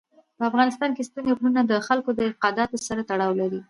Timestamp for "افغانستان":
0.49-0.89